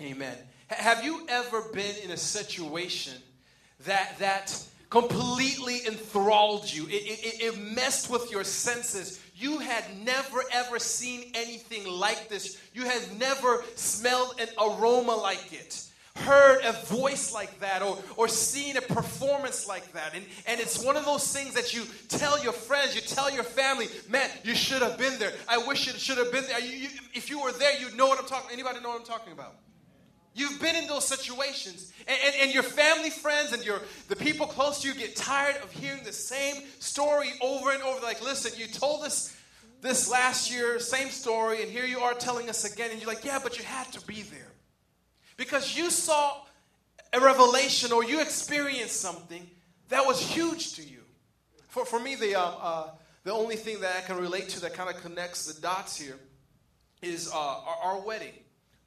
[0.00, 0.36] Amen.
[0.68, 3.14] Have you ever been in a situation
[3.86, 6.86] that that completely enthralled you?
[6.86, 9.20] It, it, it messed with your senses.
[9.34, 12.60] You had never ever seen anything like this.
[12.74, 15.86] You had never smelled an aroma like it
[16.16, 20.14] heard a voice like that or, or seen a performance like that.
[20.14, 23.44] And, and it's one of those things that you tell your friends, you tell your
[23.44, 25.32] family, man, you should have been there.
[25.48, 26.60] I wish it should have been there.
[26.60, 29.06] You, you, if you were there, you'd know what I'm talking Anybody know what I'm
[29.06, 29.54] talking about?
[30.36, 31.94] You've been in those situations.
[32.06, 35.56] And, and, and, your family, friends, and your the people close to you get tired
[35.62, 38.00] of hearing the same story over and over.
[38.02, 39.34] Like, listen, you told us
[39.80, 42.90] this last year, same story, and here you are telling us again.
[42.90, 44.52] And you're like, yeah, but you had to be there.
[45.38, 46.42] Because you saw
[47.14, 49.48] a revelation or you experienced something
[49.88, 51.00] that was huge to you.
[51.68, 52.90] For, for me, the, uh, uh,
[53.24, 56.18] the only thing that I can relate to that kind of connects the dots here
[57.00, 58.34] is uh, our, our wedding.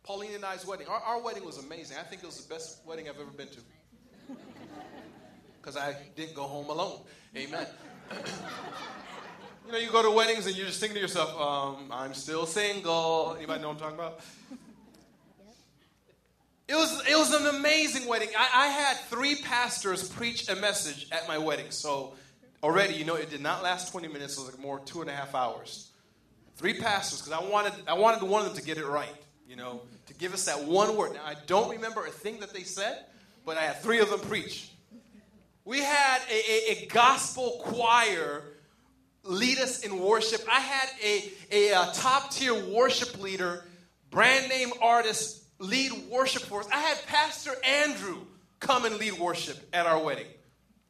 [0.10, 0.88] Pauline and I's wedding.
[0.88, 1.98] Our, our wedding was amazing.
[2.00, 3.60] I think it was the best wedding I've ever been to.
[5.62, 7.02] Because I didn't go home alone.
[7.38, 7.68] Amen.
[9.68, 12.48] you know, you go to weddings and you're just thinking to yourself, um, I'm still
[12.48, 13.36] single.
[13.38, 14.22] Anybody know what I'm talking about?
[16.68, 18.30] It was, it was an amazing wedding.
[18.36, 21.70] I, I had three pastors preach a message at my wedding.
[21.70, 22.16] So
[22.64, 24.38] already, you know, it did not last 20 minutes.
[24.38, 25.92] It was like more two and a half hours.
[26.56, 29.14] Three pastors, because I wanted, I wanted one of them to get it right
[29.50, 31.14] you know, to give us that one word.
[31.14, 33.06] Now, I don't remember a thing that they said,
[33.46, 34.70] but I had three of them preach.
[35.66, 38.44] We had a, a, a gospel choir
[39.24, 40.42] lead us in worship.
[40.52, 43.64] I had a, a, a top tier worship leader,
[44.10, 46.68] brand name artist, lead worship for us.
[46.74, 48.18] I had Pastor Andrew
[48.60, 50.28] come and lead worship at our wedding.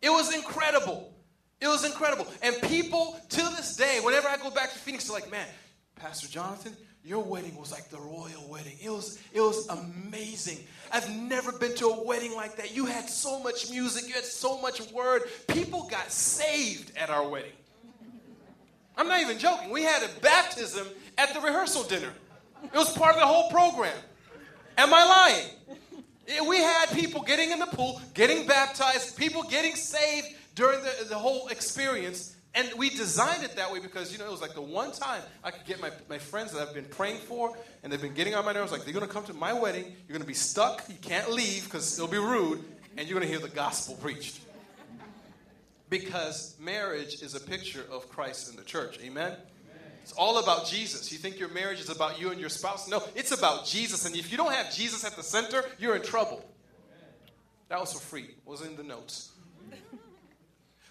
[0.01, 1.13] It was incredible.
[1.59, 2.25] It was incredible.
[2.41, 5.47] And people to this day, whenever I go back to Phoenix, they're like, man,
[5.95, 8.75] Pastor Jonathan, your wedding was like the royal wedding.
[8.81, 10.59] It was, it was amazing.
[10.91, 12.75] I've never been to a wedding like that.
[12.75, 15.23] You had so much music, you had so much word.
[15.47, 17.53] People got saved at our wedding.
[18.97, 19.69] I'm not even joking.
[19.69, 20.85] We had a baptism
[21.17, 22.11] at the rehearsal dinner.
[22.63, 23.97] It was part of the whole program.
[24.77, 26.47] Am I lying?
[26.47, 31.15] We had people getting in the pool, getting baptized, people getting saved during the, the
[31.15, 32.35] whole experience.
[32.55, 35.21] And we designed it that way because, you know, it was like the one time
[35.43, 38.33] I could get my, my friends that I've been praying for and they've been getting
[38.33, 40.33] on my nerves, like, they're going to come to my wedding, you're going to be
[40.33, 42.63] stuck, you can't leave because it'll be rude,
[42.97, 44.39] and you're going to hear the gospel preached.
[45.89, 48.99] Because marriage is a picture of Christ and the church.
[49.01, 49.33] Amen?
[50.03, 51.11] It's all about Jesus.
[51.11, 52.89] You think your marriage is about you and your spouse?
[52.89, 54.05] No, it's about Jesus.
[54.05, 56.43] And if you don't have Jesus at the center, you're in trouble.
[57.67, 58.23] That was for free.
[58.23, 59.31] It was in the notes.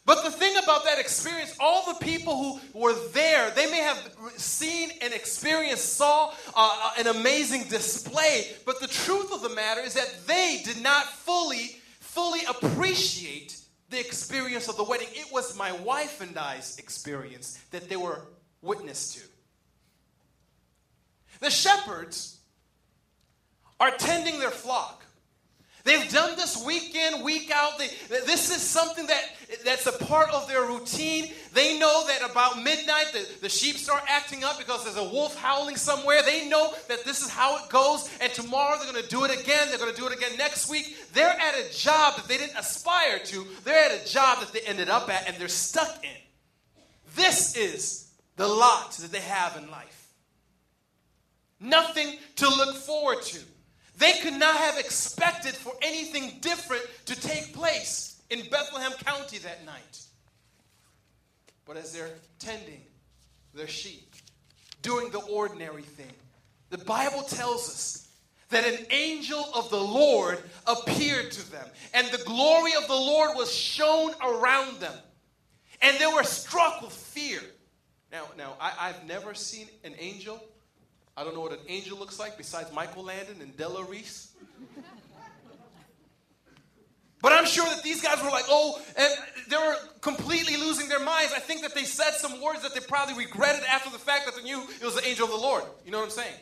[0.09, 3.99] But the thing about that experience, all the people who were there, they may have
[4.39, 8.47] seen and experienced, saw uh, uh, an amazing display.
[8.65, 13.59] But the truth of the matter is that they did not fully, fully appreciate
[13.91, 15.09] the experience of the wedding.
[15.13, 18.23] It was my wife and I's experience that they were
[18.63, 19.21] witness to.
[21.41, 22.39] The shepherds
[23.79, 25.05] are tending their flock.
[25.89, 27.79] They've done this week in, week out.
[27.79, 29.23] They, this is something that,
[29.69, 31.31] that's a part of their routine.
[31.53, 35.37] They know that about midnight the, the sheep start acting up because there's a wolf
[35.37, 36.23] howling somewhere.
[36.23, 39.41] They know that this is how it goes, and tomorrow they're going to do it
[39.41, 39.69] again.
[39.69, 40.97] They're going to do it again next week.
[41.13, 44.61] They're at a job that they didn't aspire to, they're at a job that they
[44.61, 46.11] ended up at, and they're stuck in.
[47.15, 50.15] This is the lot that they have in life.
[51.61, 53.41] Nothing to look forward to.
[53.99, 59.65] They could not have expected for anything different to take place in Bethlehem County that
[59.65, 60.03] night.
[61.65, 62.83] But as they're tending
[63.55, 64.15] their sheep,
[64.83, 66.13] doing the ordinary thing,
[66.71, 68.09] the Bible tells us
[68.51, 73.37] that an angel of the Lord appeared to them, and the glory of the Lord
[73.37, 74.95] was shown around them,
[75.83, 77.41] and they were struck with fear.
[78.11, 80.43] Now, now I, have never seen an angel
[81.19, 84.37] I don't know what an angel looks like besides Michael Landon and Della Reese.
[87.21, 89.13] But I'm sure that these guys were like, oh, and
[89.49, 91.33] they were completely losing their minds.
[91.35, 94.37] I think that they said some words that they probably regretted after the fact that
[94.37, 95.65] they knew it was the angel of the Lord.
[95.85, 96.35] You know what I'm saying?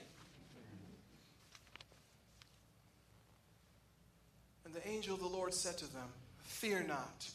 [4.66, 6.08] And the angel of the Lord said to them,
[6.44, 7.28] Fear not,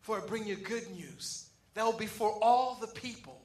[0.00, 3.40] for I bring you good news that will be for all the people.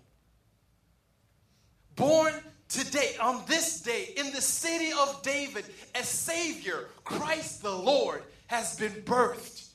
[1.96, 2.34] Born
[2.68, 5.66] today, on this day, in the city of David,
[5.96, 9.68] a Savior, Christ the Lord, has been birthed.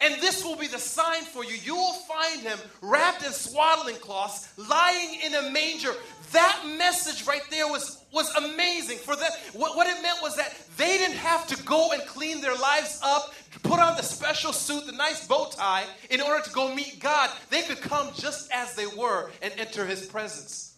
[0.00, 1.54] And this will be the sign for you.
[1.54, 5.92] You will find him wrapped in swaddling cloths, lying in a manger.
[6.30, 8.98] That message right there was, was amazing.
[8.98, 12.40] For them, what, what it meant was that they didn't have to go and clean
[12.40, 13.34] their lives up,
[13.64, 17.30] put on the special suit, the nice bow tie, in order to go meet God.
[17.50, 20.76] They could come just as they were and enter His presence.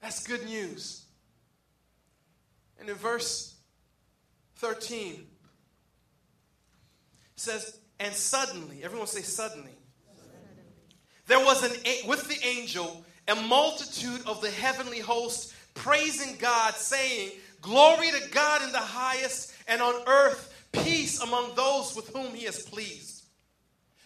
[0.00, 1.04] That's good news.
[2.80, 3.56] And in verse
[4.56, 5.26] 13, it
[7.40, 9.72] says, And suddenly, everyone say suddenly,
[11.26, 11.72] there was an
[12.08, 18.62] with the angel a multitude of the heavenly host praising God, saying, Glory to God
[18.62, 23.24] in the highest, and on earth peace among those with whom he is pleased.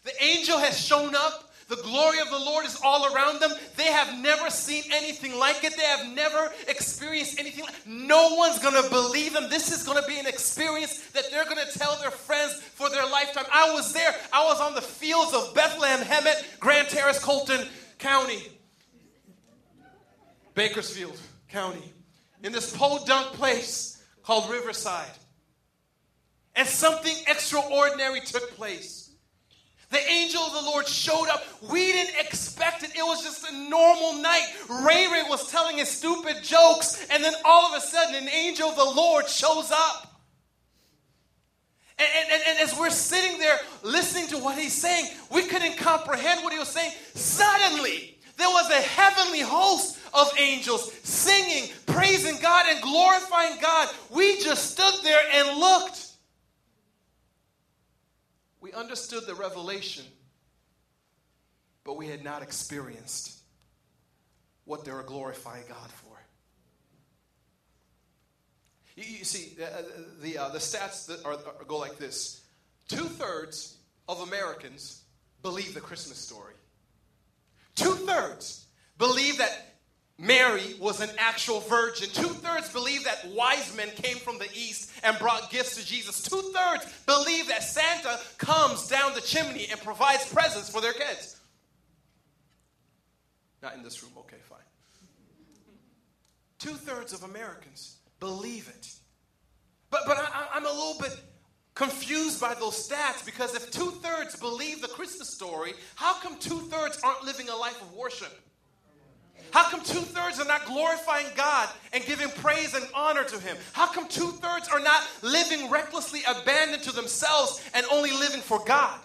[0.04, 1.50] The angel has shown up.
[1.68, 3.52] The glory of the Lord is all around them.
[3.76, 5.74] They have never seen anything like it.
[5.76, 9.48] They have never experienced anything like No one's going to believe them.
[9.48, 12.10] This is going to be an experience that they're going to tell their
[13.62, 14.12] I was there.
[14.32, 17.64] I was on the fields of Bethlehem, Hemet, Grand Terrace, Colton
[17.98, 18.42] County,
[20.54, 21.16] Bakersfield
[21.48, 21.92] County,
[22.42, 25.06] in this podunk place called Riverside.
[26.56, 29.10] And something extraordinary took place.
[29.90, 31.44] The angel of the Lord showed up.
[31.70, 32.90] We didn't expect it.
[32.96, 34.46] It was just a normal night.
[34.68, 38.70] Ray Ray was telling his stupid jokes, and then all of a sudden, an angel
[38.70, 40.11] of the Lord shows up.
[42.02, 46.42] And, and, and, as we're sitting there listening to what he's saying, we couldn't comprehend
[46.42, 46.92] what he was saying.
[47.14, 53.88] Suddenly, there was a heavenly host of angels singing, praising God, and glorifying God.
[54.10, 56.12] We just stood there and looked
[58.62, 60.04] we understood the revelation,
[61.82, 63.40] but we had not experienced
[64.64, 66.11] what they were glorifying God for.
[68.96, 69.82] You, you see, uh,
[70.20, 72.42] the, uh, the stats that are, are, go like this
[72.88, 73.78] two thirds
[74.08, 75.02] of Americans
[75.42, 76.54] believe the Christmas story.
[77.74, 78.66] Two thirds
[78.98, 79.72] believe that
[80.18, 82.08] Mary was an actual virgin.
[82.12, 86.22] Two thirds believe that wise men came from the east and brought gifts to Jesus.
[86.22, 91.40] Two thirds believe that Santa comes down the chimney and provides presents for their kids.
[93.62, 94.58] Not in this room, okay, fine.
[96.58, 98.88] Two thirds of Americans believe it.
[99.90, 101.20] But, but I, I'm a little bit
[101.74, 106.60] confused by those stats because if two thirds believe the Christmas story, how come two
[106.60, 108.32] thirds aren't living a life of worship?
[109.50, 113.56] How come two thirds are not glorifying God and giving praise and honor to Him?
[113.72, 118.62] How come two thirds are not living recklessly abandoned to themselves and only living for
[118.64, 119.00] God?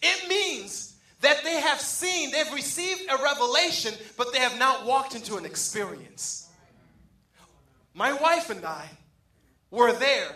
[0.00, 5.14] It means that they have seen, they've received a revelation, but they have not walked
[5.14, 6.47] into an experience.
[7.94, 8.88] My wife and I
[9.70, 10.34] were there.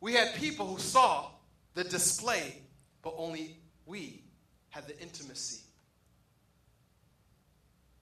[0.00, 1.30] We had people who saw
[1.74, 2.62] the display,
[3.02, 3.56] but only
[3.86, 4.22] we
[4.70, 5.60] had the intimacy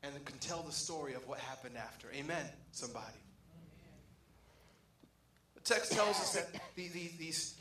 [0.02, 2.08] and can tell the story of what happened after.
[2.14, 3.16] Amen, somebody.
[5.54, 7.60] The text tells us that the, the, these,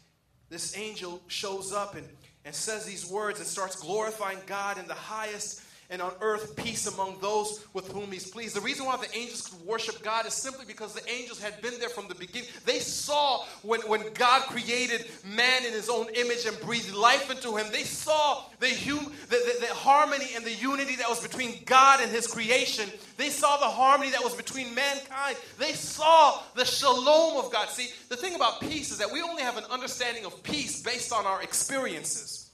[0.50, 2.08] this angel shows up and,
[2.44, 6.88] and says these words and starts glorifying God in the highest and on earth peace
[6.88, 8.56] among those with whom he's pleased.
[8.56, 11.80] The reason why the angels could worship God is simply because the angels had been
[11.80, 12.50] there from the beginning.
[12.66, 17.56] They saw when, when God created man in his own image and breathed life into
[17.56, 21.60] him, they saw the, hum, the, the, the harmony and the unity that was between
[21.66, 22.90] God and his creation.
[23.18, 25.38] They saw the harmony that was between mankind.
[25.60, 27.70] They saw the shalom of God.
[27.70, 31.14] See, the thing about peace is that we only have an understanding of peace based
[31.14, 32.50] on our experiences.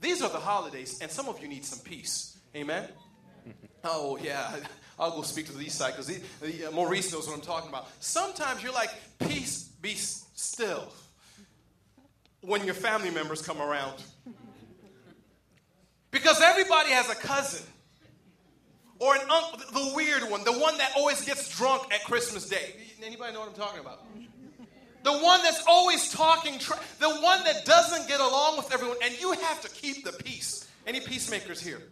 [0.00, 2.33] These are the holidays, and some of you need some peace.
[2.54, 2.88] Amen?
[3.86, 4.50] Oh, yeah.
[4.98, 7.86] I'll go speak to the east because uh, Maurice knows what I'm talking about.
[8.00, 10.88] Sometimes you're like, peace, be still
[12.40, 14.02] when your family members come around.
[16.10, 17.66] Because everybody has a cousin
[19.00, 22.74] or an uncle, the weird one, the one that always gets drunk at Christmas Day.
[23.02, 24.06] Anybody know what I'm talking about?
[25.02, 26.54] The one that's always talking,
[27.00, 30.66] the one that doesn't get along with everyone, and you have to keep the peace.
[30.86, 31.82] Any peacemakers here?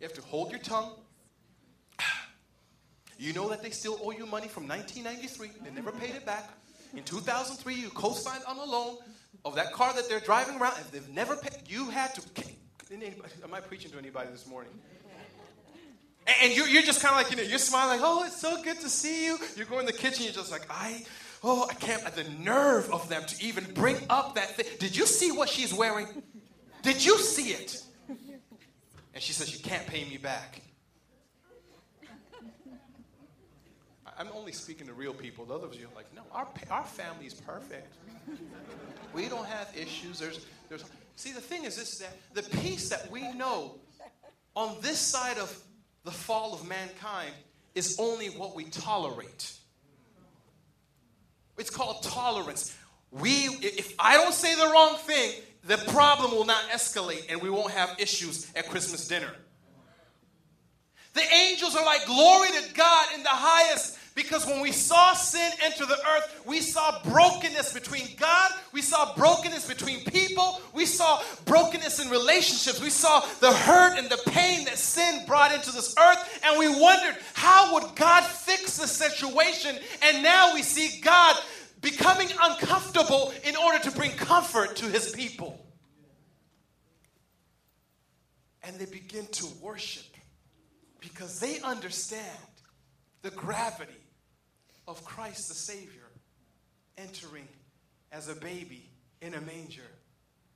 [0.00, 0.92] You have to hold your tongue.
[3.18, 5.50] You know that they still owe you money from 1993.
[5.62, 6.48] They never paid it back.
[6.94, 8.96] In 2003, you co signed on a loan
[9.44, 10.78] of that car that they're driving around.
[10.80, 12.22] If they've never paid, you had to.
[13.44, 14.72] Am I preaching to anybody this morning?
[16.42, 18.62] And you're, you're just kind of like, you know, you're smiling, like, oh, it's so
[18.62, 19.38] good to see you.
[19.56, 21.04] You go in the kitchen, you're just like, I,
[21.42, 24.66] oh, I can't, the nerve of them to even bring up that thing.
[24.78, 26.06] Did you see what she's wearing?
[26.82, 27.82] Did you see it?
[29.20, 30.62] And she says, You can't pay me back.
[34.18, 35.44] I'm only speaking to real people.
[35.44, 37.92] The others you are like, No, our, our family is perfect.
[39.12, 40.20] We don't have issues.
[40.20, 40.86] There's, there's,
[41.16, 43.74] see, the thing is this is that the peace that we know
[44.56, 45.54] on this side of
[46.04, 47.34] the fall of mankind
[47.74, 49.52] is only what we tolerate.
[51.58, 52.74] It's called tolerance.
[53.10, 55.32] We, if I don't say the wrong thing,
[55.64, 59.30] the problem will not escalate and we won't have issues at Christmas dinner.
[61.12, 63.98] The angels are like, Glory to God in the highest.
[64.14, 69.14] Because when we saw sin enter the earth, we saw brokenness between God, we saw
[69.14, 74.64] brokenness between people, we saw brokenness in relationships, we saw the hurt and the pain
[74.64, 79.78] that sin brought into this earth, and we wondered, how would God fix the situation?
[80.02, 81.36] And now we see God
[81.80, 85.64] becoming uncomfortable in order to bring comfort to his people.
[88.62, 90.04] And they begin to worship
[91.00, 92.26] because they understand
[93.22, 93.92] the gravity
[94.86, 96.08] of Christ the Savior
[96.98, 97.48] entering
[98.12, 98.90] as a baby
[99.22, 99.82] in a manger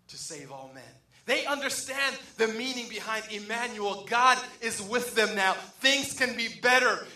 [0.08, 0.82] to save all men.
[1.26, 4.04] They understand the meaning behind Emmanuel.
[4.08, 5.54] God is with them now.
[5.80, 7.06] Things can be better.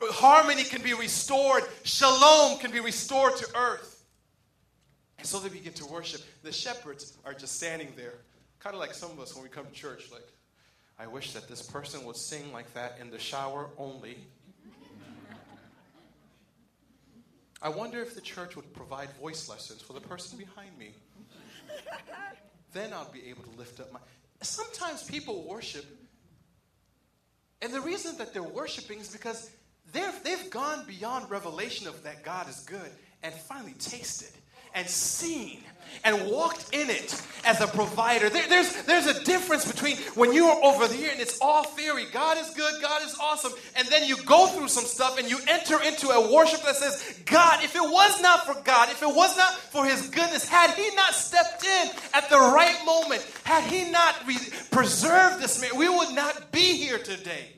[0.00, 1.64] Harmony can be restored.
[1.82, 4.04] Shalom can be restored to earth.
[5.18, 6.22] And so they begin to worship.
[6.42, 8.14] The shepherds are just standing there,
[8.58, 10.26] kind of like some of us when we come to church, like,
[10.98, 14.18] I wish that this person would sing like that in the shower only.
[17.60, 20.92] I wonder if the church would provide voice lessons for the person behind me.
[22.72, 24.00] then I'll be able to lift up my.
[24.40, 25.86] Sometimes people worship,
[27.60, 29.50] and the reason that they're worshiping is because
[29.92, 32.90] they've, they've gone beyond revelation of that God is good
[33.22, 34.30] and finally tasted
[34.74, 35.60] and seen
[36.04, 38.30] and walked in it as a provider.
[38.30, 42.06] There, there's, there's a difference between when you are over here and it's all theory.
[42.12, 43.52] God is good, God is awesome.
[43.76, 47.20] And then you go through some stuff and you enter into a worship that says,
[47.26, 50.70] God, if it was not for God, if it was not for His goodness, had
[50.70, 54.36] He not stepped in at the right moment, had He not re-
[54.70, 57.48] preserved this man, we would not be here today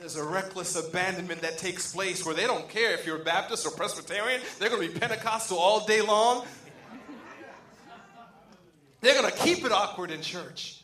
[0.00, 3.70] there's a reckless abandonment that takes place where they don't care if you're Baptist or
[3.70, 4.40] Presbyterian.
[4.58, 6.46] They're going to be Pentecostal all day long.
[9.02, 10.82] They're going to keep it awkward in church.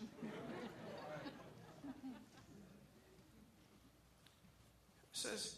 [5.10, 5.56] It says,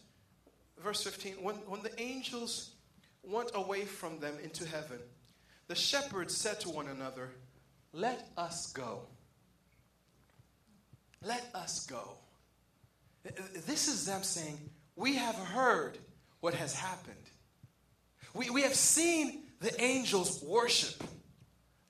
[0.81, 2.71] verse 15, when, when the angels
[3.23, 4.99] went away from them into heaven,
[5.67, 7.31] the shepherds said to one another,
[7.91, 9.01] Let us go.
[11.21, 12.19] Let us go.
[13.65, 14.57] This is them saying,
[14.95, 15.97] We have heard
[16.39, 17.15] what has happened.
[18.33, 21.03] We, we have seen the angels worship.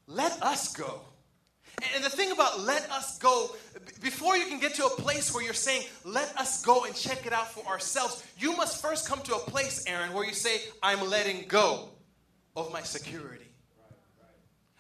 [0.08, 1.02] Let us go.
[1.96, 3.56] And the thing about let us go,
[4.02, 7.26] before you can get to a place where you're saying, let us go and check
[7.26, 10.62] it out for ourselves, you must first come to a place, Aaron, where you say,
[10.84, 11.90] I'm letting go
[12.56, 13.49] of my security.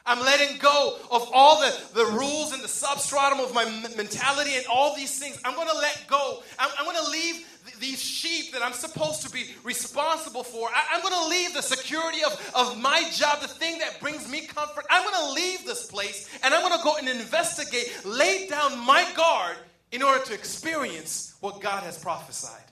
[0.09, 3.63] I'm letting go of all the, the rules and the substratum of my
[3.95, 5.39] mentality and all these things.
[5.45, 6.41] I'm going to let go.
[6.57, 10.67] I'm, I'm going to leave th- these sheep that I'm supposed to be responsible for.
[10.73, 14.27] I, am going to leave the security of, of my job, the thing that brings
[14.27, 14.83] me comfort.
[14.89, 18.83] I'm going to leave this place and I'm going to go and investigate, lay down
[18.83, 19.57] my guard
[19.91, 22.63] in order to experience what God has prophesied.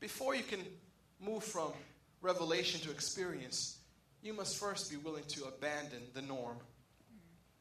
[0.00, 0.60] Before you can
[1.20, 1.70] move from
[2.20, 3.75] revelation to experience,
[4.26, 6.56] you must first be willing to abandon the norm,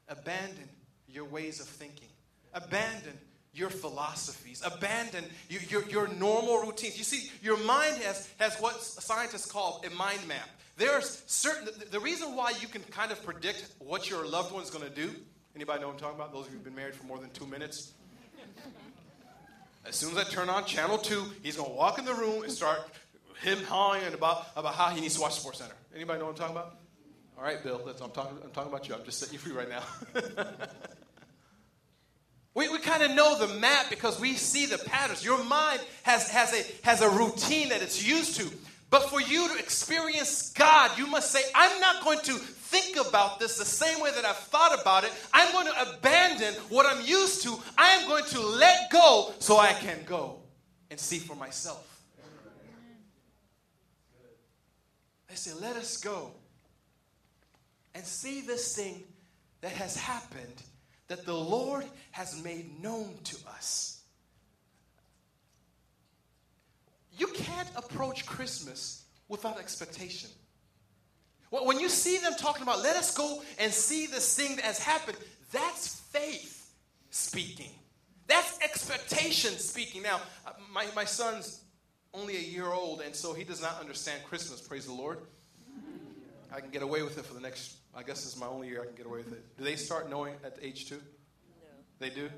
[0.10, 0.68] abandon
[1.08, 2.10] your ways of thinking,
[2.54, 3.14] abandon
[3.54, 6.98] your philosophies, abandon your, your, your, normal routines.
[6.98, 10.50] You see, your mind has, has what scientists call a mind map.
[10.76, 14.84] There's certain, the reason why you can kind of predict what your loved one's going
[14.84, 15.16] to do,
[15.56, 16.34] anybody know what I'm talking about?
[16.34, 17.94] Those of you who've been married for more than two minutes.
[19.86, 22.44] As soon as I turn on channel two, he's going to walk in the room
[22.44, 22.82] and start
[23.42, 25.76] him hawing about, about how he needs to watch Sports Center.
[25.96, 26.78] Anybody know what I'm talking about?
[27.38, 28.96] All right, Bill, that's, I'm, talking, I'm talking about you.
[28.96, 29.84] I'm just setting you free right now.
[32.54, 35.24] we we kind of know the map because we see the patterns.
[35.24, 38.52] Your mind has, has, a, has a routine that it's used to.
[38.90, 43.40] But for you to experience God, you must say, I'm not going to think about
[43.40, 45.14] this the same way that I've thought about it.
[45.34, 47.58] I'm going to abandon what I'm used to.
[47.78, 50.40] I am going to let go so I can go
[50.92, 51.95] and see for myself.
[55.36, 56.32] They say, Let us go
[57.94, 59.04] and see this thing
[59.60, 60.64] that has happened
[61.10, 64.00] that the Lord has made known to us.
[67.18, 70.30] You can't approach Christmas without expectation.
[71.50, 74.80] When you see them talking about, let us go and see this thing that has
[74.80, 75.18] happened,
[75.52, 76.74] that's faith
[77.10, 77.72] speaking.
[78.28, 80.02] That's expectation speaking.
[80.02, 81.65] Now, uh, my, my son's
[82.18, 85.20] only a year old, and so he does not understand Christmas, praise the Lord.
[86.54, 88.70] I can get away with it for the next, I guess this is my only
[88.70, 89.58] year I can get away with it.
[89.58, 90.96] Do they start knowing at age two?
[90.96, 91.68] No.
[92.00, 92.30] They do?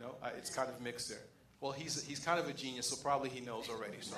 [0.00, 0.06] No.
[0.06, 1.22] No, I, it's kind of mixed there.
[1.60, 3.98] Well, he's, he's kind of a genius, so probably he knows already.
[4.00, 4.16] So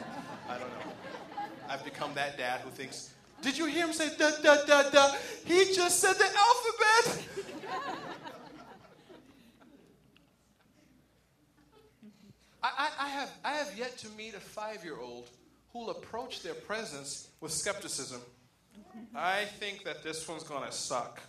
[0.49, 0.93] I don't know.
[1.69, 5.15] I've become that dad who thinks, Did you hear him say da da da da?
[5.45, 7.29] He just said the alphabet.
[12.63, 15.29] I, I, I, have, I have yet to meet a five year old
[15.73, 18.21] who'll approach their presence with skepticism.
[19.15, 21.21] I think that this one's going to suck.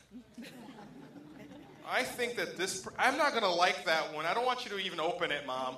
[1.90, 4.26] I think that this, I'm not going to like that one.
[4.26, 5.76] I don't want you to even open it, mom.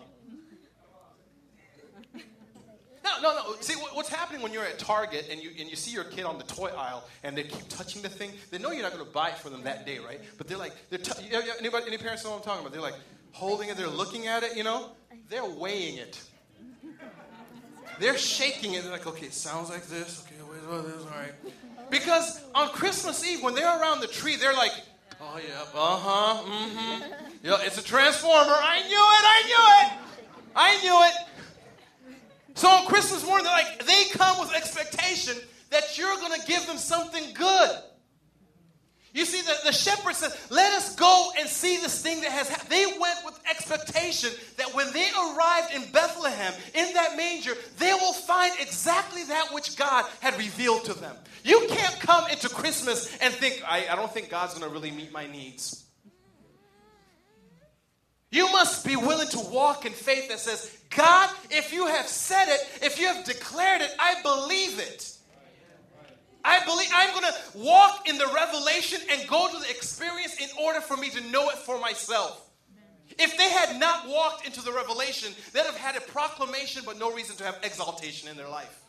[3.03, 3.55] No, no, no.
[3.61, 6.39] See, what's happening when you're at Target and you, and you see your kid on
[6.39, 8.31] the toy aisle and they keep touching the thing?
[8.49, 10.19] They know you're not going to buy it for them that day, right?
[10.37, 11.11] But they're like, they're t-
[11.59, 12.73] anybody, any parents know what I'm talking about?
[12.73, 12.95] They're like
[13.35, 14.91] holding it, they're looking at it, you know?
[15.29, 16.21] They're weighing it.
[17.99, 18.83] They're shaking it.
[18.83, 20.25] They're like, okay, it sounds like this.
[20.25, 21.33] Okay, wait, oh, this, all right.
[21.89, 24.71] Because on Christmas Eve, when they're around the tree, they're like,
[25.19, 27.01] oh, yeah, uh huh, mm hmm.
[27.43, 28.55] Yeah, it's a transformer.
[28.55, 30.05] I knew it, I knew it.
[30.55, 32.55] I knew it.
[32.55, 35.35] So on Christmas morning, they're like, they come with expectation
[35.71, 37.69] that you're going to give them something good.
[39.15, 42.49] You see, the, the shepherd said, Let us go and see this thing that has
[42.49, 42.69] happened.
[42.69, 48.11] They went with expectation that when they arrived in Bethlehem, in that manger, they will
[48.11, 51.15] find exactly that which God had revealed to them.
[51.45, 54.91] You can't come into Christmas and think, I, I don't think God's going to really
[54.91, 55.85] meet my needs.
[58.31, 62.49] You must be willing to walk in faith that says, God, if you have said
[62.49, 65.14] it, if you have declared it, I believe it.
[66.45, 70.47] I believe I'm going to walk in the revelation and go to the experience in
[70.63, 72.39] order for me to know it for myself.
[73.17, 77.11] If they had not walked into the revelation, they'd have had a proclamation but no
[77.11, 78.83] reason to have exaltation in their life.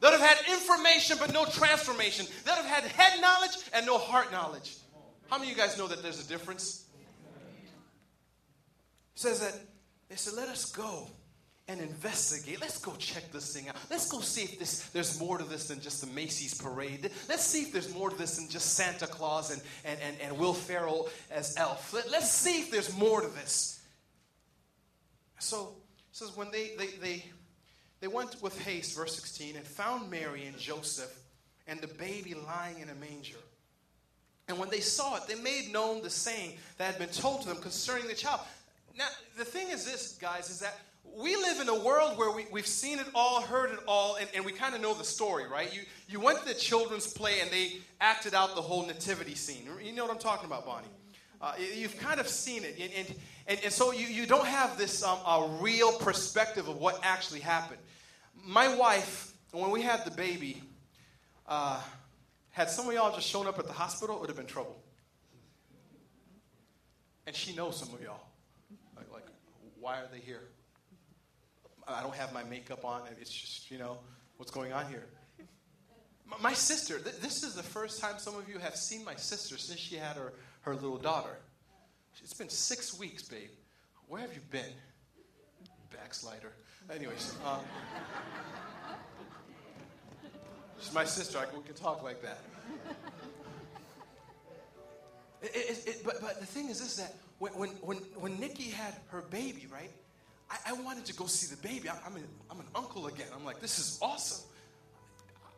[0.00, 2.26] They'd have had information but no transformation.
[2.44, 4.76] They'd have had head knowledge and no heart knowledge.
[5.28, 6.86] How many of you guys know that there's a difference?
[9.14, 9.54] It says that
[10.08, 11.08] they said, let us go
[11.68, 12.60] and investigate.
[12.60, 13.76] Let's go check this thing out.
[13.90, 17.10] Let's go see if this, there's more to this than just the Macy's parade.
[17.28, 20.38] Let's see if there's more to this than just Santa Claus and, and, and, and
[20.38, 21.92] Will Ferrell as elf.
[21.92, 23.80] Let, let's see if there's more to this.
[25.38, 25.74] So
[26.12, 27.24] says when they, they, they,
[28.00, 31.14] they went with haste, verse 16, and found Mary and Joseph
[31.66, 33.36] and the baby lying in a manger.
[34.48, 37.48] And when they saw it, they made known the saying that had been told to
[37.48, 38.40] them concerning the child.
[38.96, 40.80] Now, the thing is this, guys, is that
[41.18, 44.28] we live in a world where we, we've seen it all, heard it all, and,
[44.36, 45.74] and we kind of know the story, right?
[45.74, 49.68] You, you went to the children's play and they acted out the whole nativity scene.
[49.82, 50.86] You know what I'm talking about, Bonnie?
[51.40, 52.76] Uh, you've kind of seen it.
[52.80, 53.14] And, and,
[53.48, 57.40] and, and so you, you don't have this um, a real perspective of what actually
[57.40, 57.80] happened.
[58.44, 60.62] My wife, when we had the baby,
[61.48, 61.80] uh,
[62.50, 64.80] had some of y'all just shown up at the hospital, it would have been trouble.
[67.26, 68.20] And she knows some of y'all.
[68.96, 69.26] Like, like
[69.80, 70.42] why are they here?
[71.88, 73.02] I don't have my makeup on.
[73.20, 73.98] It's just, you know,
[74.36, 75.06] what's going on here?
[76.42, 79.80] My sister, this is the first time some of you have seen my sister since
[79.80, 81.38] she had her, her little daughter.
[82.22, 83.48] It's been six weeks, babe.
[84.08, 84.72] Where have you been?
[85.90, 86.52] Backslider.
[86.94, 87.60] Anyways, um,
[90.78, 91.38] she's my sister.
[91.38, 92.40] I, we can talk like that.
[95.40, 98.70] It, it, it, but, but the thing is this that when, when, when, when Nikki
[98.70, 99.90] had her baby, right?
[100.50, 101.88] I, I wanted to go see the baby.
[101.88, 103.26] I, I'm, an, I'm an uncle again.
[103.34, 104.46] I'm like, this is awesome.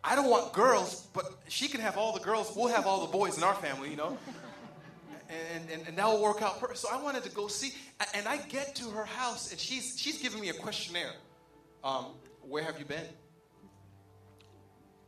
[0.02, 2.52] I don't want girls, but she can have all the girls.
[2.56, 4.16] We'll have all the boys in our family, you know?
[5.28, 6.58] And, and, and that will work out.
[6.58, 6.78] perfect.
[6.78, 7.72] So I wanted to go see.
[8.14, 11.12] And I get to her house, and she's, she's giving me a questionnaire.
[11.84, 12.06] Um,
[12.42, 13.04] where have you been?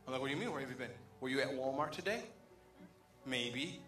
[0.05, 0.91] I'm like, what do you mean, where have you been?
[1.21, 2.21] Were you at Walmart today?
[3.25, 3.81] Maybe.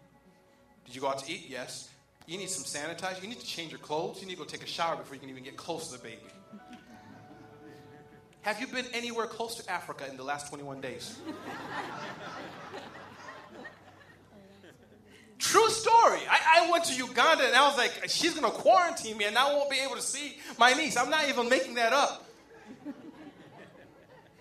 [0.84, 1.46] Did you go out to eat?
[1.48, 1.88] Yes.
[2.26, 3.22] You need some sanitizer.
[3.22, 4.20] You need to change your clothes.
[4.20, 6.02] You need to go take a shower before you can even get close to the
[6.02, 6.18] baby.
[8.42, 11.18] Have you been anywhere close to Africa in the last 21 days?
[15.38, 16.20] True story.
[16.28, 19.36] I, I, went to Uganda and I was like, she's going to quarantine me and
[19.36, 20.96] I won't be able to see my niece.
[20.96, 22.24] I'm not even making that up.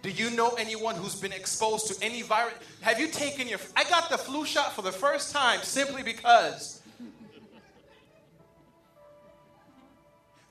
[0.02, 2.54] Do you know anyone who's been exposed to any virus?
[2.82, 3.58] Have you taken your.
[3.76, 6.80] I got the flu shot for the first time simply because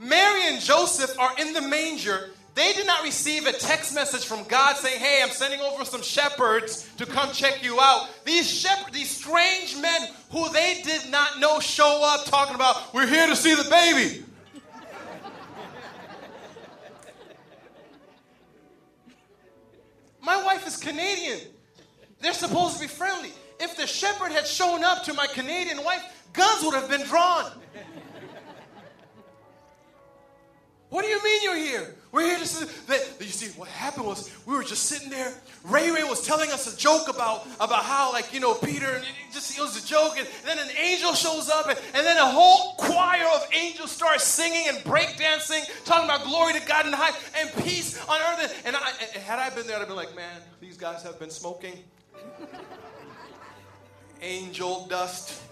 [0.05, 2.31] Mary and Joseph are in the manger.
[2.55, 6.03] They did not receive a text message from God saying, Hey, I'm sending over some
[6.03, 8.09] shepherds to come check you out.
[8.25, 13.09] These shepherds, these strange men who they did not know show up talking about, We're
[13.09, 14.23] here to see the baby.
[20.21, 21.40] My wife is Canadian.
[22.21, 23.31] They're supposed to be friendly.
[23.61, 27.51] If the shepherd had shown up to my Canadian wife, guns would have been drawn.
[30.95, 31.93] What do you mean you're here?
[32.13, 33.17] We're here to see that.
[33.19, 35.35] You see, what happened was we were just sitting there.
[35.65, 39.03] Ray Ray was telling us a joke about, about how, like, you know, Peter, and
[39.03, 42.17] it just it was a joke, and, then an angel shows up, and, and then
[42.17, 46.93] a whole choir of angels start singing and breakdancing, talking about glory to God in
[46.93, 48.63] high and peace on earth.
[48.65, 51.19] And, I, and had I been there, I'd have been like, man, these guys have
[51.19, 51.77] been smoking.
[54.23, 55.43] Angel dust.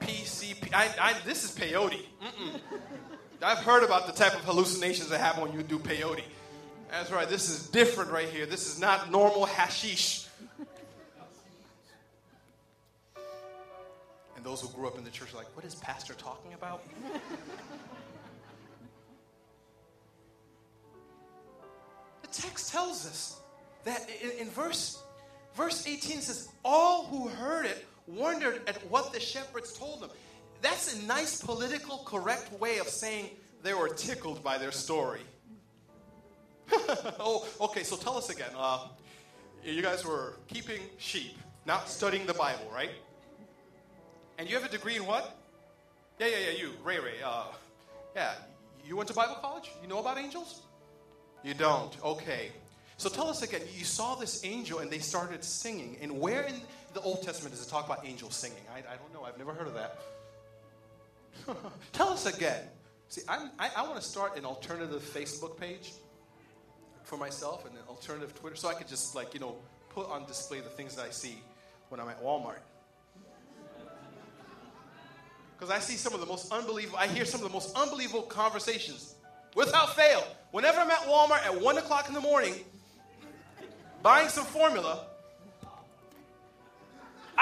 [0.00, 0.72] PCP.
[0.72, 2.06] I, I, this is peyote.
[2.22, 2.60] Mm-mm.
[3.42, 6.24] I've heard about the type of hallucinations that happen when you do peyote.
[6.90, 8.44] That's right, this is different right here.
[8.44, 10.26] This is not normal hashish.
[14.36, 16.82] And those who grew up in the church are like, what is Pastor talking about?
[22.22, 23.40] the text tells us
[23.84, 25.02] that in, in verse,
[25.54, 30.10] verse 18 says, All who heard it wondered at what the shepherds told them.
[30.62, 33.30] That's a nice political correct way of saying
[33.62, 35.20] they were tickled by their story.
[37.18, 38.50] oh, okay, so tell us again.
[38.56, 38.86] Uh,
[39.64, 42.90] you guys were keeping sheep, not studying the Bible, right?
[44.38, 45.36] And you have a degree in what?
[46.18, 47.22] Yeah, yeah, yeah, you, Ray Ray.
[47.24, 47.44] Uh,
[48.14, 48.32] yeah,
[48.86, 49.70] you went to Bible college?
[49.82, 50.62] You know about angels?
[51.42, 51.94] You don't.
[52.04, 52.50] Okay.
[52.96, 53.62] So tell us again.
[53.76, 55.96] You saw this angel and they started singing.
[56.02, 56.54] And where in
[56.92, 58.62] the Old Testament does it talk about angels singing?
[58.74, 59.26] I, I don't know.
[59.26, 59.98] I've never heard of that.
[61.92, 62.62] Tell us again.
[63.08, 65.92] See, I'm, i I, want to start an alternative Facebook page
[67.02, 69.56] for myself and an alternative Twitter so I could just, like, you know,
[69.88, 71.38] put on display the things that I see
[71.88, 72.60] when I'm at Walmart.
[75.58, 78.22] Because I see some of the most unbelievable, I hear some of the most unbelievable
[78.22, 79.14] conversations
[79.54, 80.26] without fail.
[80.52, 82.54] Whenever I'm at Walmart at 1 o'clock in the morning
[84.02, 85.06] buying some formula,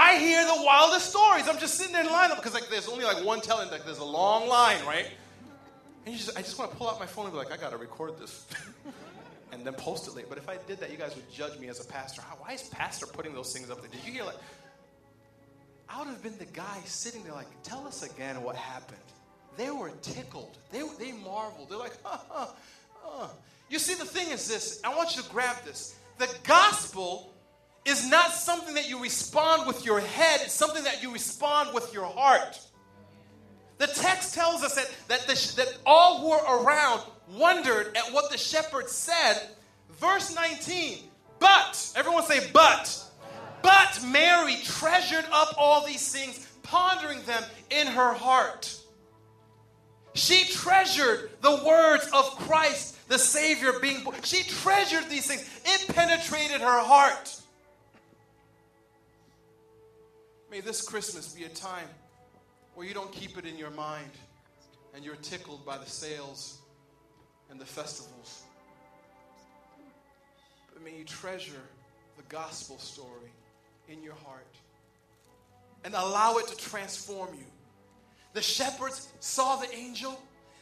[0.00, 1.48] I hear the wildest stories.
[1.48, 3.98] I'm just sitting there in line because like there's only like one telling, like there's
[3.98, 5.08] a long line, right?
[6.06, 7.56] And you just, I just want to pull out my phone and be like, I
[7.56, 8.46] got to record this.
[9.52, 10.28] and then post it later.
[10.28, 12.22] But if I did that, you guys would judge me as a pastor.
[12.22, 13.90] How, why is pastor putting those things up there?
[13.90, 14.36] Did you hear like,
[15.88, 18.98] I would have been the guy sitting there like, tell us again what happened.
[19.56, 20.58] They were tickled.
[20.70, 21.70] They, they marveled.
[21.70, 22.46] They're like, huh, huh,
[23.02, 23.28] huh.
[23.68, 24.80] You see, the thing is this.
[24.84, 25.96] I want you to grab this.
[26.18, 27.34] The gospel
[27.88, 31.92] is not something that you respond with your head, it's something that you respond with
[31.92, 32.60] your heart.
[33.78, 38.30] The text tells us that, that, the, that all who were around wondered at what
[38.30, 39.40] the shepherd said.
[40.00, 40.98] Verse 19,
[41.38, 43.04] but, everyone say, but.
[43.62, 48.74] But Mary treasured up all these things, pondering them in her heart.
[50.14, 54.16] She treasured the words of Christ, the Savior being born.
[54.22, 55.48] She treasured these things.
[55.64, 57.40] It penetrated her heart.
[60.50, 61.88] May this Christmas be a time
[62.74, 64.10] where you don't keep it in your mind
[64.94, 66.58] and you're tickled by the sales
[67.50, 68.44] and the festivals.
[70.72, 71.60] But may you treasure
[72.16, 73.30] the gospel story
[73.88, 74.46] in your heart
[75.84, 77.44] and allow it to transform you.
[78.32, 80.18] The shepherds saw the angel,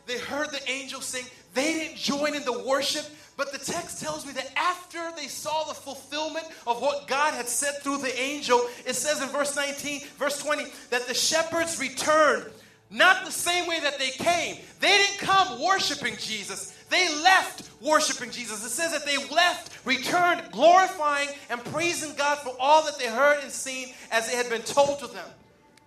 [0.07, 3.05] they heard the angel sing, they didn't join in the worship,
[3.37, 7.49] but the text tells me that after they saw the fulfillment of what God had
[7.49, 12.47] said through the angel, it says in verse 19, verse 20, that the shepherds returned
[12.91, 14.57] not the same way that they came.
[14.81, 16.73] They didn't come worshiping Jesus.
[16.89, 18.65] They left worshiping Jesus.
[18.65, 23.43] It says that they left, returned, glorifying and praising God for all that they heard
[23.43, 25.29] and seen as it had been told to them.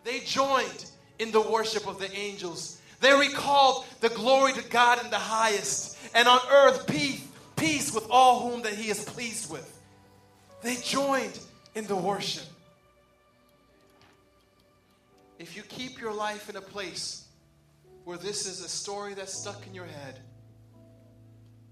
[0.03, 0.85] They joined
[1.19, 2.81] in the worship of the angels.
[2.99, 7.25] They recalled the glory to God in the highest, and on earth peace,
[7.59, 9.79] peace with all whom that he is pleased with.
[10.61, 11.37] They joined
[11.75, 12.45] in the worship.
[15.37, 17.25] If you keep your life in a place
[18.03, 20.19] where this is a story that's stuck in your head,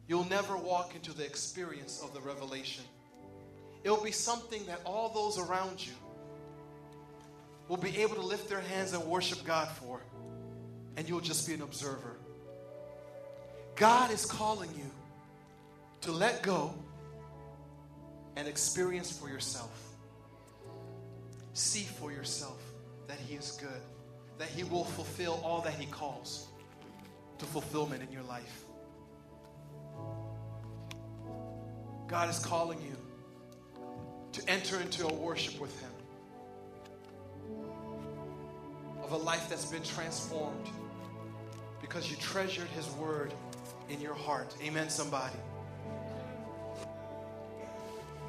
[0.08, 2.84] you'll never walk into the experience of the revelation.
[3.84, 5.93] It'll be something that all those around you
[7.67, 10.02] will be able to lift their hands and worship God for,
[10.95, 12.15] and you'll just be an observer.
[13.76, 14.89] God is calling you
[16.01, 16.73] to let go
[18.36, 19.95] and experience for yourself.
[21.53, 22.62] See for yourself
[23.07, 23.81] that He is good,
[24.38, 26.47] that He will fulfill all that He calls
[27.39, 28.63] to fulfillment in your life.
[32.07, 32.95] God is calling you
[34.33, 35.89] to enter into a worship with Him
[39.03, 40.67] of a life that's been transformed
[41.81, 43.33] because you treasured His word
[43.89, 44.55] in your heart.
[44.63, 45.38] Amen, somebody.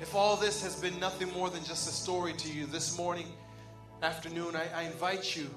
[0.00, 3.26] If all this has been nothing more than just a story to you this morning,
[4.02, 5.50] afternoon, I, I invite you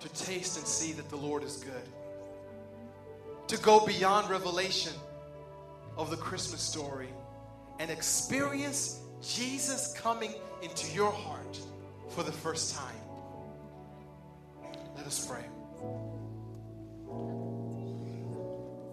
[0.00, 1.88] to taste and see that the Lord is good.
[3.48, 4.92] to go beyond revelation
[5.96, 7.08] of the Christmas story
[7.78, 11.58] and experience Jesus coming into your heart
[12.10, 12.94] for the first time.
[14.96, 15.44] Let us pray.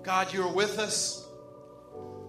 [0.03, 1.24] God, you're with us,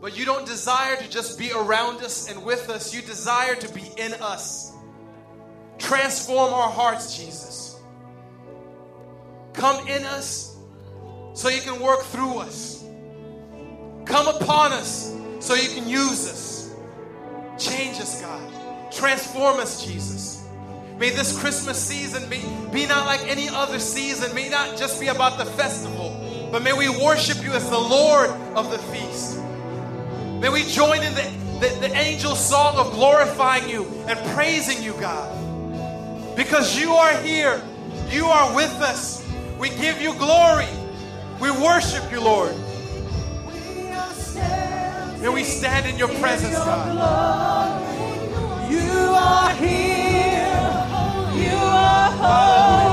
[0.07, 2.95] but you don't desire to just be around us and with us.
[2.95, 4.73] You desire to be in us.
[5.79, 7.77] Transform our hearts, Jesus.
[9.53, 10.57] Come in us
[11.35, 12.85] so you can work through us.
[14.05, 16.73] Come upon us so you can use us.
[17.59, 18.92] Change us, God.
[18.92, 20.45] Transform us, Jesus.
[21.01, 24.33] May this Christmas season be, be not like any other season.
[24.37, 28.31] May not just be about the festival, but may we worship you as the Lord
[28.55, 29.40] of the feast.
[30.46, 31.28] May we join in the,
[31.59, 36.37] the, the angel's song of glorifying you and praising you, God.
[36.37, 37.61] Because you are here,
[38.11, 39.28] you are with us.
[39.59, 40.68] We give you glory.
[41.40, 42.54] We worship you, Lord.
[45.20, 47.82] May we stand in your presence, God.
[48.70, 50.46] You are here.
[51.42, 52.86] You are holy.